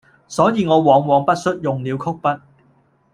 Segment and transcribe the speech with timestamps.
[0.27, 2.41] 所以我往往不恤用了曲筆，